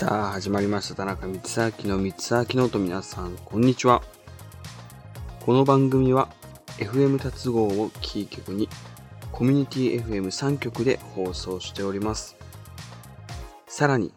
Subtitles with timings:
[0.00, 0.94] さあ、始まりました。
[0.94, 1.38] 田中光
[1.90, 4.00] 秋の光明ノート皆さん、こんにちは。
[5.44, 6.30] この番組は、
[6.78, 8.70] FM 達合をキー局に、
[9.30, 12.34] コミュニティ FM3 局で放送しております。
[13.68, 14.10] さらに、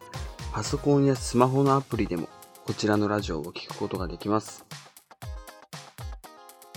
[0.53, 2.29] パソコンやスマホのアプリでも、
[2.65, 4.63] こちらのラジオを聞くことができます。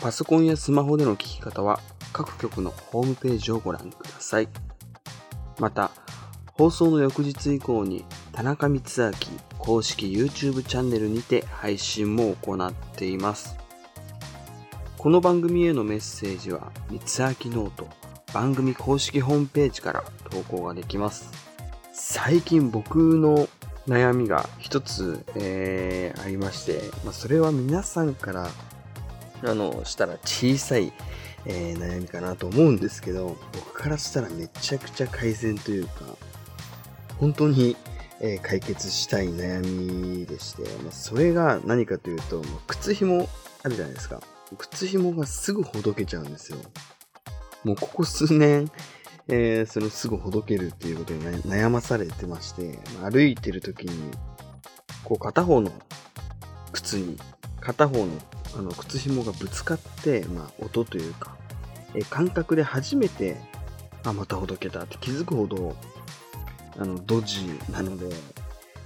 [0.02, 1.78] パソコンやスマホでの聞き方は、
[2.12, 4.48] 各局のホームページをご覧ください。
[5.60, 5.92] また、
[6.54, 8.04] 放送の翌日以降に
[8.36, 9.12] 田中光明
[9.58, 13.56] 公式 YouTube チャンネルにて配信も行っています。
[14.98, 17.88] この番組へのメッセージは光明ノート
[18.34, 21.30] 番組公式ホームページから投稿ができます。
[21.94, 23.48] 最近僕の
[23.88, 28.50] 悩みが一つ、えーありまして、まあ、それは皆さんから
[29.44, 30.92] あのしたら小さい、
[31.46, 35.92] えー悩みかなと思うんですけど僕からしたらめちゃくちゃ改善というか
[37.18, 37.76] 本当に、
[38.20, 43.28] えー解決したい悩みでして、まあ、それが何かというと、まあ靴紐
[43.62, 44.20] あるじゃないですか。
[44.58, 46.58] 靴紐がすぐほどけちゃうんですよ。
[47.64, 48.70] もうここ数年、
[49.28, 54.12] えーそのすぐほどけるっていうことに悩まされてまして、歩いてる時に、
[55.04, 55.70] こう片方の
[56.72, 57.18] 靴に、
[57.60, 58.08] 片方の
[58.56, 61.36] あの靴紐がぶつかって、まあ音というか、
[61.94, 63.36] えー感覚で初めて、
[64.04, 65.74] あ、またほどけたって気づくほど、
[66.78, 68.14] あの、ドジなので、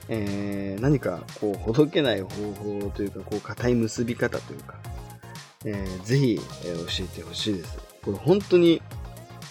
[0.09, 4.75] えー何かこう、ほどけない方法というか、こう、硬い結び方というか、
[5.65, 7.79] えーぜひ、えー教えてほしいです。
[8.03, 8.81] これ本当に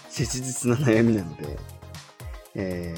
[0.10, 1.58] 切実な悩みなので、
[2.56, 2.96] え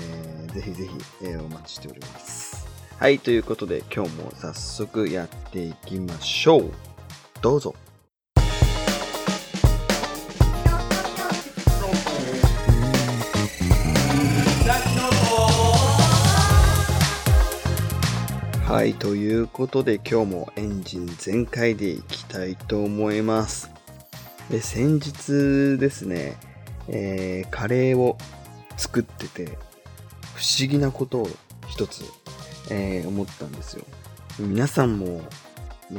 [0.48, 2.68] ーぜひぜひ、えーお待ちしております。
[2.98, 6.72] はい、ということで今日も早速やっていきましょう。
[7.42, 7.74] どうぞ。
[18.72, 23.70] はい、ということで今日もエンジン全開でいきたいと思います。
[24.50, 26.38] で先日ですね、
[26.88, 28.18] えーカレーを
[28.78, 29.58] 作ってて
[30.36, 31.30] 不思議なことを
[31.68, 32.06] 一つ、
[32.70, 33.84] えー思ったんですよ。
[34.40, 35.22] 皆さんも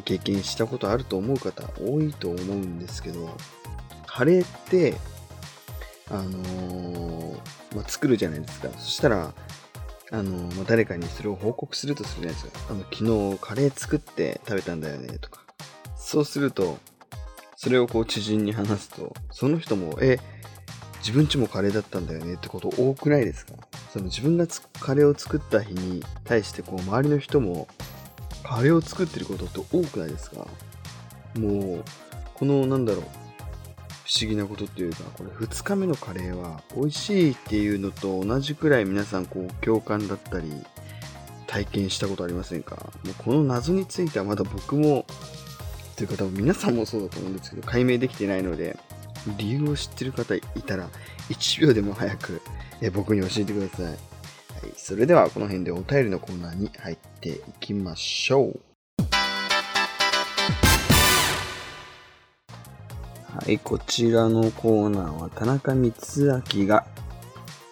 [0.07, 3.37] 経験したことあると思う方多いと思うんですけど、
[4.07, 4.95] カレーって、
[6.11, 7.37] あのー
[7.77, 8.71] まあ、作るじゃないですか。
[8.79, 9.35] そしたら、
[10.13, 12.71] あのまあ、誰かにそれを報告するとするじゃないですか。
[12.71, 12.97] あの、昨
[13.35, 15.41] 日カレー作って食べたんだよね、とか。
[15.97, 16.79] そうすると、
[17.57, 20.19] それをこう知人に話すと、その人も、え、
[20.99, 23.55] 自分ちもカレーだったんだよねってこと多くないですか？
[23.93, 24.47] その自分が
[24.79, 27.67] カレーを作った日に対してこう周りの人も
[28.45, 30.47] カレーを作ってることって多くないですか？
[31.37, 31.85] もう、
[32.35, 33.05] このなんだろう、
[34.21, 40.53] 思議なことっていうか、これ2日目のカレーは美味しいっていうのと同じくらい皆さんこう共感だったり
[41.47, 42.77] 体験したことありませんか？
[43.05, 45.07] もうこの謎についてはまだ僕も
[45.97, 48.79] というか多分皆さんもそうだと思うんですけど解明できてないので
[49.37, 50.89] 理由を知ってる方いたら
[51.29, 52.43] 1秒でも早く
[52.81, 53.97] え僕に教えてください、はい、
[54.77, 58.72] それではこの辺でお便りのコーナーに入っていきましょう。
[63.45, 65.93] はい、こちらのコーナーは田中光
[66.61, 66.87] 明が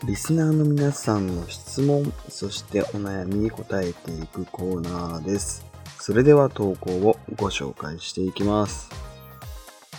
[0.04, 5.64] リスナーの皆さんの質問、そしてお悩みに答えていくコーナーです。
[6.00, 8.90] それでは投稿をご紹介していきます。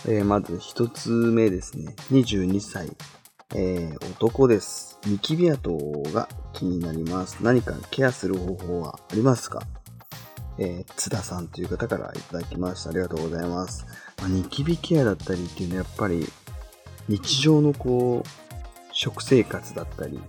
[0.06, 1.94] えーまず一つ目ですね。
[2.10, 2.94] 22歳、
[3.54, 4.98] えー男です。
[5.06, 5.74] ニキビ跡
[6.12, 7.38] が気になります。
[7.40, 9.62] 何かケアする方法はありますか？
[10.58, 12.90] えー津田さんという方からいただきました。
[12.90, 13.86] ありがとうございます。
[14.22, 16.24] まあ、ニキビケアだったりっていうのはやっぱり
[17.08, 18.28] 日常のこう
[18.92, 20.20] 食生活だったり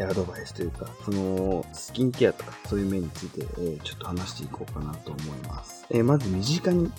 [0.00, 6.92] アドバイスというかそのスキンケアとかそういう面について、えーちょっと話していこうかなと思います、えーまず身近に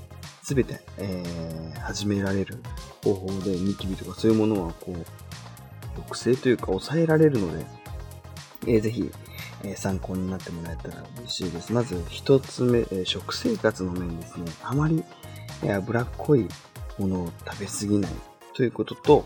[0.44, 2.58] 全て、えー始められる
[3.04, 5.06] 方法でニキビとかそういうものはこう
[5.96, 7.66] 抑制というか抑えられるので、
[8.68, 9.12] えーぜひ、
[9.64, 11.74] え参考になってもらえたら嬉しいです。
[11.74, 14.52] まず一つ目、え食生活の面ですね。
[14.64, 15.04] あまり、
[15.72, 16.48] 脂っこい
[17.00, 18.12] ものを食べ過ぎない。
[18.56, 19.26] ということと、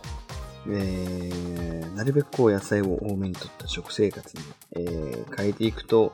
[0.69, 4.43] えーなるべくこう野菜を多めにとった食生活に、
[4.75, 6.13] えー変えていくと、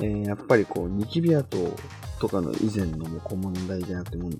[0.00, 1.56] えーやっぱりこうニキビ跡
[2.20, 4.30] とかの以前のもうこう問題じゃなくても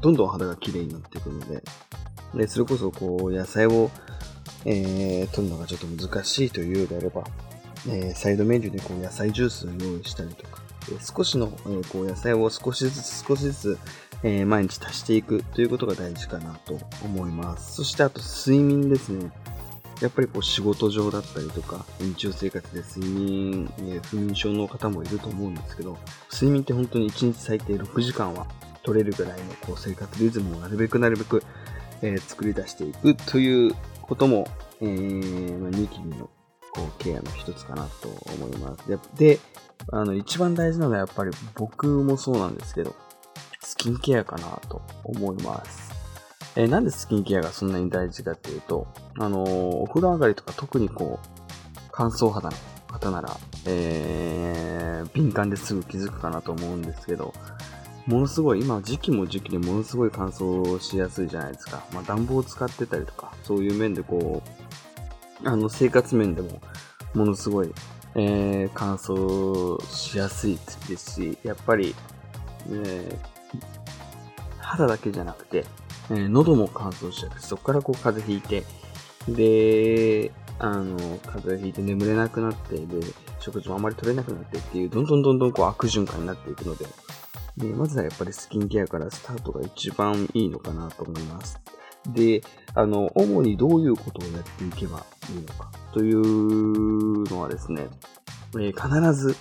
[0.00, 1.62] どんどん肌が綺麗になっていくので、
[2.34, 3.90] でそれこそこう野菜を、
[4.64, 7.24] えー取るのがちょっと難しいというようであれば、
[7.88, 10.60] えーサイドメニューでこう野菜ジュースを用意したりとか、
[11.00, 13.78] 少しの、えーこう野菜を少しずつ少しずつ、
[14.22, 17.76] えー毎日足していくということが大事かなと思います。
[17.76, 19.30] そしてあと睡眠ですね。
[20.00, 25.96] やっぱりこう仕事上だったりとか、日常生活で睡眠、え不眠症の方もいると思うんですけど、
[26.32, 28.46] 睡眠って本当に1日最低6時間は
[28.82, 31.44] 取れるぐらいのこう生活リズムをなるべくなるべく、
[32.02, 34.48] えー、作り出していくということも、
[34.80, 36.28] えー、ま、ニキビの
[36.72, 38.88] こうケアの一つかなと思います。
[38.88, 39.40] で、で
[39.92, 42.94] あの、一番大事なのはやっぱり僕もそうなんですけど、
[43.62, 45.92] スキンケアかなと思います。
[46.56, 48.86] えー、なんでスキンケアがそんなに大事かっていうと、
[49.18, 51.28] あのー、お風呂上がりとか特にこう、
[51.90, 52.56] 乾燥肌の
[52.88, 53.36] 方なら、
[53.66, 57.32] えー、敏感ですぐ気づくかなと思うんですけど、
[58.06, 61.84] ものすごい、今時期も時期でものすごい乾燥しやすいじゃないですか。
[61.92, 64.42] まあ暖房を使ってたりとか、そういう面でこ
[65.44, 66.60] う、あの生活面でも
[67.14, 67.72] ものすごい、
[68.14, 71.94] えー、乾燥しやすいですし、やっぱり、
[72.70, 73.31] えー、
[74.72, 75.64] 肌だけじゃなくて、
[76.10, 78.64] えー、喉も乾燥しちゃって、そこからこう風邪ひいて、
[79.28, 80.96] で、あの、
[81.26, 83.06] 風邪ひいて眠れなくなって、で、
[83.38, 86.86] 食事もあまり取れなくなってっていう、どんどんどんどんこう悪循環になっていくので、
[87.56, 91.60] でまずはやっぱりスキンケアからスタートが一番いいのかなと思います。
[92.08, 92.42] で、
[92.74, 97.86] あの、主にどういうことをやっていけばいいのかというのはですね、
[98.54, 99.38] えー、必ず化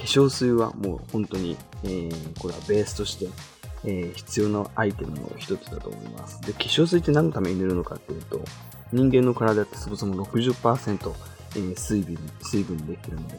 [0.00, 3.28] 粧水はもう本当に、えー、これはベースとして
[3.84, 6.40] えー、必要なアイテムの一つだと思います。
[6.42, 8.40] で、化粧水って何のために塗るのかっていうと、
[8.92, 11.12] 人間の体ってそもそも60%、
[11.56, 13.38] えー、水分、水分できるので、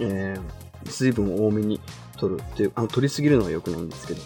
[0.00, 1.80] えー、水分を多めに
[2.16, 4.20] 取るっていう、あの、取りすぎるのは良くないんですけど、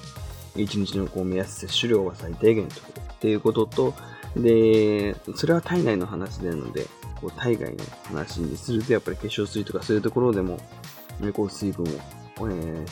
[0.56, 3.94] 1日のこう目安摂取量は最低限取るっていうことと、
[4.37, 6.87] で、それは体内の話なので、
[7.21, 10.59] こう体外の話にすると、やっぱり化粧水とかそういうところでも、
[11.21, 11.88] ね、こう水分を、
[12.49, 12.87] えー、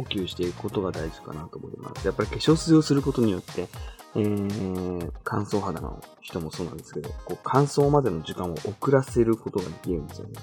[0.00, 2.06] 補給していくことが大事かなと思います。
[2.06, 3.68] やっぱり化粧水をすることによって、
[4.16, 10.34] えー、乾燥肌の人もそうなんですけど、こう乾燥までの時間を遅らせることができるんですよね。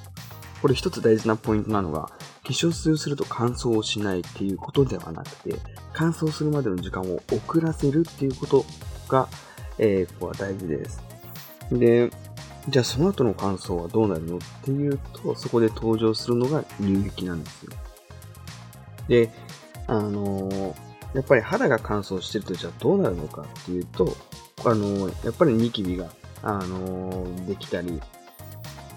[0.62, 2.10] これ一つ大事なポイントなのが、化
[2.46, 5.56] 粧水をすると乾燥をしないっていうことではなくて、
[5.94, 8.66] 乾燥するまでの時間を遅らせるっていうこと
[9.08, 9.28] が、
[9.78, 11.04] えー、ここは大事です。
[11.72, 12.10] で、
[12.70, 17.72] じゃあその後の乾燥はどうなるのっていうと、そこで登場するのが乳液なんですよ。
[19.08, 19.32] で、
[19.88, 20.76] あの、
[21.14, 24.16] やっぱり肌が乾燥してるとじゃあどうなるのかっていうと、
[24.66, 26.10] あの、やっぱりニキビが、
[26.44, 28.02] あの、できたり、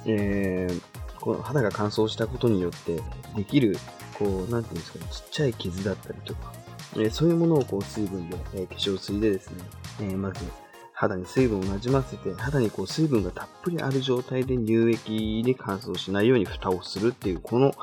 [0.07, 3.01] えー、この肌が乾燥したことによって
[3.37, 3.77] できる、
[4.19, 6.53] こう、なんていうんですかね、ちっちゃい傷だったりとか、
[6.95, 9.65] えー、そういうものをこう水分で、えー、化粧水でですね、
[10.01, 10.45] えー、まず
[10.93, 17.75] 肌に水分をなじませて、肌にこう水分がたっぷりある状態で乳液で乾燥しないように蓋をするっていう、この、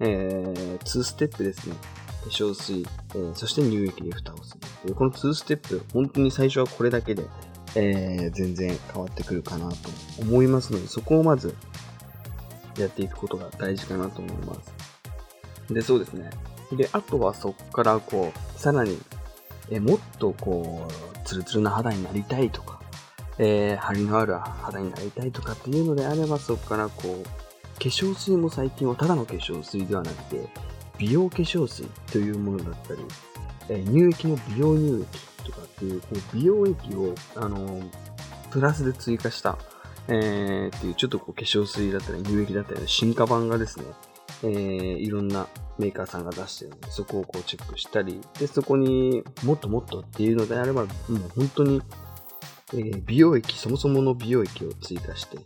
[0.00, 1.74] えー、2ステップですね。
[2.26, 2.84] 化粧水、
[3.14, 4.94] えー、そして乳液で蓋をする。
[4.94, 7.22] この2ステップ、本当に最初はこれだけで、
[7.76, 9.76] えー、全然変わってくるかなと
[10.20, 11.54] 思いますので、そこをまず
[12.76, 14.72] やっていくことが大事かなと思います。
[15.72, 16.30] で、そうですね。
[16.72, 18.98] で、あとはそこからこう、さらに、
[19.70, 22.80] えもっとこう、ツルツルな肌になりたいとか、
[23.38, 30.48] えー、張りのある肌になりたいとかっていうのであれば、そこからこう、化粧水も最近はただの化粧水ではなくて、
[30.98, 33.00] 美容化粧水というものだったり、
[33.68, 35.06] え、乳液の美容乳
[35.42, 37.82] 液とかっていう、こう美容液を、あの、
[38.50, 39.58] プラスで追加した、
[40.08, 43.84] えー、っていう、ちょっとこう化粧水だったり乳液だったりの進化版がですね、
[44.42, 45.48] えー、いろんな
[45.78, 50.90] メーカーさんが出してるので、そこをこうチェックしたり、で、そこにもっともっとっていうのであれば、もう
[51.34, 51.82] 本当に、
[52.72, 55.38] えー、美容液、そもそもの美容液を追加して、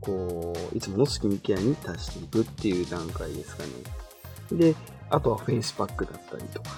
[0.00, 3.70] こう、いつものスキンケアに達していくっていう段階ですかね。
[4.50, 4.74] で、
[5.10, 6.70] あとはフェイスパックだったりとか、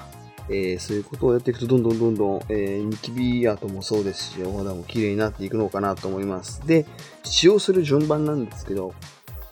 [0.48, 6.66] えー、そういうことをやっていくと、どんどんどんどん、えー、ニキビアートもそうですし、お肌も綺麗になっていくのかなと思います。
[6.66, 6.84] で、
[7.22, 8.94] 使用する順番なんですけど、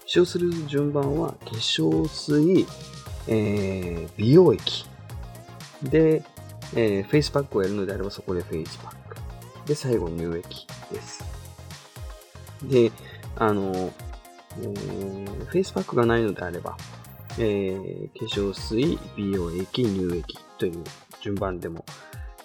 [0.07, 2.67] 使用する順番は、化粧水、
[3.29, 4.87] えー、美容液。
[5.83, 6.23] で、
[6.75, 9.17] えー、フェイスパックをやるのであれば、そこでフェイスパック。
[9.67, 11.25] で、最後、乳液です。
[12.65, 12.93] で、
[13.37, 13.93] あの、
[14.61, 16.77] えー、フェイスパックがないのであれば、
[17.39, 20.85] えー、化粧水、美容液、乳液という
[21.21, 21.85] 順番でも、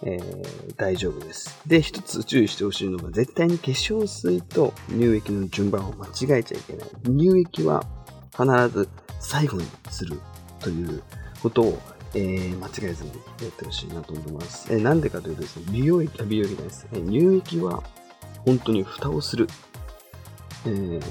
[0.04, 1.60] えー、大丈夫です。
[1.68, 6.90] で、一つ注意してほしいのが、絶対に化粧水と乳液の順番を間違えちゃいけない。
[7.04, 7.84] 乳液は
[8.32, 8.90] 必ず
[9.20, 10.20] 最後にする
[10.60, 11.04] という
[11.42, 11.80] ことを、
[12.14, 14.74] えー、間違えずにやってほしいなと思います。
[14.74, 16.88] えー、なんでかというとですね、美容液は美容液です。
[16.94, 17.84] え、乳液は
[18.46, 19.48] 本当に蓋をする
[20.66, 21.02] えー、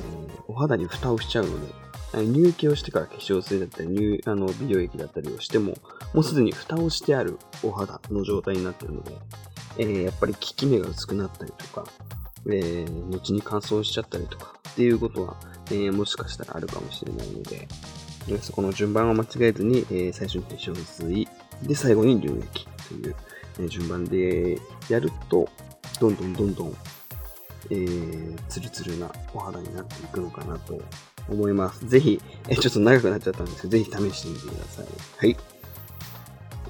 [0.49, 1.73] お肌に蓋をしちゃうので、
[2.23, 5.75] 乳液をしてから化粧水だったり、乳あの美容液だったりをしても、
[6.15, 9.13] もうすでに蓋をしてあるお肌の状態になっているので、
[9.79, 11.87] えー、やっぱり効き目が薄くなったりとか、
[12.47, 17.69] えー、後に乾燥しちゃったりとかっていうことは、えー、もしかしたらあるかもしれないので、
[18.27, 21.29] でそこの順番を間違えずに、えー、最初に化粧水、
[21.63, 23.17] で、最後に乳液という、
[23.61, 24.59] え、順番で
[24.89, 25.49] やると、
[26.01, 26.77] どんどんどんどん、
[27.71, 30.81] えー、ツルツルなお肌になっていくのかなと
[31.29, 31.87] 思います。
[31.89, 34.87] ぜひ、え、ちょっと長くなっちゃったんですけど、ぜひ試してみてください。
[35.19, 35.37] はい。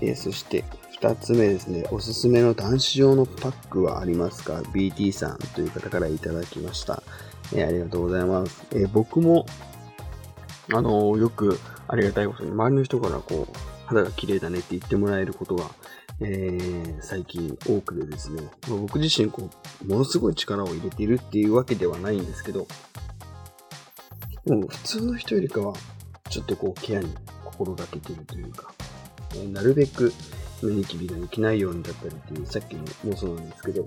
[0.01, 7.03] え、そして、二つ目ですね、おすすめの男子用のパックはありますか ?BT さんという方からいただきました。
[7.55, 8.67] え、ありがとうございます。
[8.73, 9.47] え、僕も、
[10.73, 15.71] あの、よくありがたいことに、周りの人からこう、肌が綺麗だねって言ってもらえることが、
[16.21, 19.51] えー、最近多くでですね、僕自身こ
[19.85, 22.67] う、ものすごい力を入れているっていうわけではないんですけど、
[24.55, 25.75] も普通の人よりかは、
[26.31, 28.73] ちょっとこう、ケアに心がけてるというか、
[29.35, 30.13] えー、なるべく
[30.63, 33.87] ニキビができないようにだったりっていう、さっきのもそうなんですけど、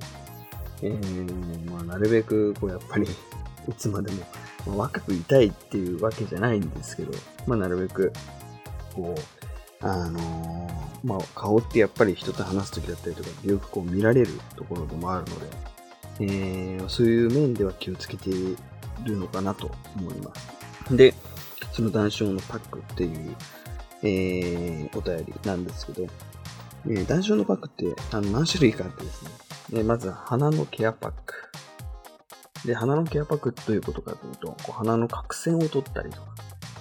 [0.81, 3.07] えー、まあ、なるべく、こう、やっぱり、
[3.67, 4.23] いつまでも、
[4.67, 7.11] まあ、若くいたいっていうわけじゃないんですけど、
[7.45, 8.11] まあ、なるべく、
[8.95, 15.69] こう、あのー、まあ、顔ってやっぱり人と話すときだったりとか、よくこう見られるところでもあるので、
[16.21, 18.29] えー、そういう面では気をつけて
[19.03, 20.95] るのかなと思います。
[20.95, 21.13] で、
[21.71, 23.35] その談笑のパックっていう、
[24.03, 26.07] えー、お便りなんですけど、
[26.85, 29.31] えー、談笑のパックってあの何種類かあってですね、
[29.71, 31.35] でまず鼻のケアパック。
[32.65, 36.27] で、鼻のケアパックどういうことかというと、こう鼻の角栓を取ったりとか、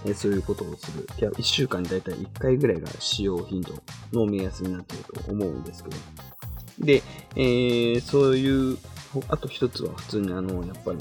[0.06, 1.06] えそういうことをする。
[1.18, 3.74] いや、1週間にだいたい1回ぐらいが使用頻度
[4.12, 5.96] の目安になっていると思うんですけど。
[6.80, 7.02] で、
[7.34, 8.78] えー、そういう、
[9.28, 10.98] あと一つは普通にあの、やっぱり、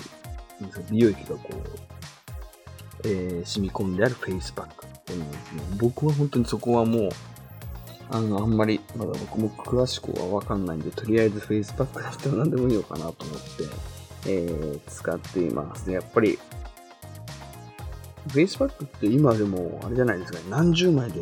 [0.90, 5.62] 美容液がこう、えー、染み込んであるフェイスパックっていうのですね。
[5.80, 7.10] 僕は本当にそこはもう、
[8.10, 13.48] あの、あんまり、まだ僕も詳しくはわかんないんで、とりあえずフェイスパックだったら何でもいいのかなと思って、
[14.28, 15.96] えー、使っていますね。
[15.96, 16.40] やっぱり、
[18.30, 21.22] フェイスパックって今でも、あれじゃないですか、何十枚で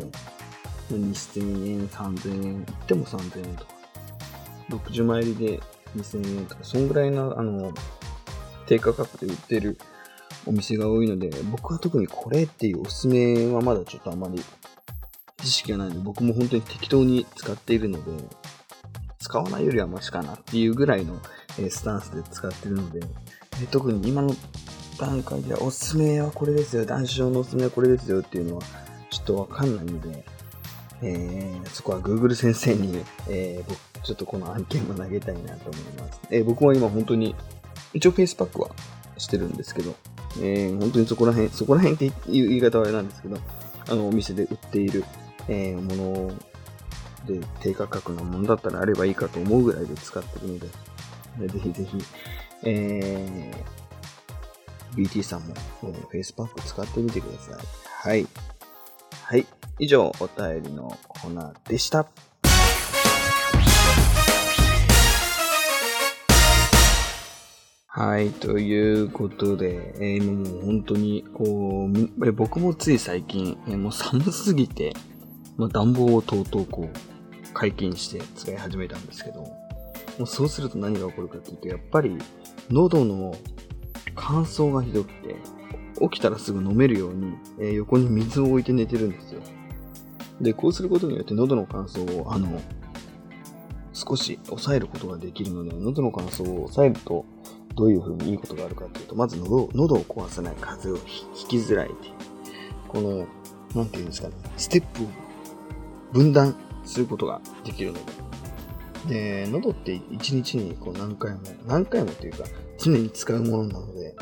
[0.92, 3.70] 2000円、3000円、いっても3000円とか、
[4.70, 5.60] 60枚入りで
[5.96, 7.72] 2000円とか、そんぐらいの、あの、
[8.66, 9.78] 低価格で売ってる
[10.46, 14.42] お店が多いので、僕は特にこれっていうおすすめはまだちょっとあまり
[15.38, 18.24] 知識がないので、僕も本当に適当に使っているので、
[19.18, 21.18] 使わないよりはマシかなっていうぐらいの
[21.68, 23.00] スタンスで使ってるので、
[23.70, 24.34] 特に今の
[24.98, 28.62] 段階ではおすすめはこれですよ、男子用のおすすめはこれですよっていうのは
[29.10, 30.24] ちょっとわかんないので、
[31.02, 36.20] えー、そこは Google 先生に、えー、僕、ちょっとこの案件を投げたいなと思います。
[36.30, 37.34] えー、僕は今本当に、
[37.92, 38.70] 一応フェイスパックは
[39.18, 39.94] してるんですけど、
[40.38, 43.38] えー、本当にそこら辺、そこら辺っていう言い方はあれなんですけど、
[43.88, 45.04] あの、お店で売っている、
[45.48, 46.34] えー、もの
[47.26, 50.68] で低価格のものだったらあればいいかと思うぐらいで使ってるので、
[51.48, 52.04] ぜひぜひ、
[52.64, 57.64] えー、BT さんも、えーフェイスパック使ってみてください。
[57.86, 58.26] はい。
[59.22, 59.46] はい。
[59.78, 62.06] 以上、お便りのコーナーでした。
[67.98, 68.30] はい。
[68.30, 74.92] ということで、えー、もう本当に、こう、僕もつい最近、えー、もう寒すぎて、
[75.56, 79.48] まあ、暖房をとうとうこう、解禁して使い始めたんですけど、も
[80.24, 82.18] うそうすると何が起こるかっていうと、やっぱり、
[82.68, 83.34] 喉の
[84.14, 85.36] 乾燥がひどくて、
[85.98, 89.40] 起きたらすぐ飲めるように、えー、横に水を置いて寝てるんですよ。
[90.42, 92.60] で、こうすることによって喉の乾燥を、あの、
[93.94, 97.24] 少し抑えることができるので、喉の乾燥を抑えると、
[97.76, 101.90] どういう風にいいことがあるかというと、まず喉喉を壊さない風邪をひきづらい
[102.88, 103.26] この、
[103.74, 105.06] なんていうんですかね、ステップを
[106.12, 107.98] 分断することができるの
[109.08, 109.44] で。
[109.44, 112.44] で、喉って一日にこう何回も、何回もというか、
[112.78, 114.14] 常に使うものなので、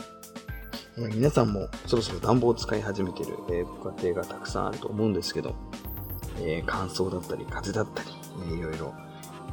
[0.97, 5.55] えー、皆さんもそろそろ暖房を使い始めてる、えー、ご家庭がたくさんあると思うんですけど、
[6.39, 8.09] えー、乾燥だったり風だったり、
[8.49, 8.95] えー、いろいろ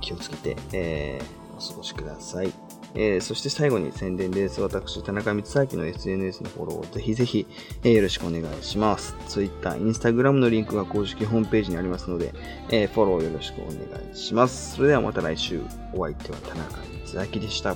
[0.01, 2.70] 気をつけて、えー、お過ごしください。
[2.95, 4.62] えー、そして最後に宣伝です。
[4.62, 7.48] 私、田中光明の SNS のフォローをぜひぜひ、
[7.83, 9.15] えー、よろしくお願いします。
[9.27, 12.33] Twitter、Instagram のリンクが公式ホームページにありますので、
[12.69, 13.75] えー、フォローよろしくお願
[14.12, 14.75] いします。
[14.75, 15.62] それではまた来週、
[15.93, 17.75] お相手は田中光明でした。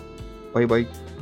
[0.53, 1.14] バイバイ。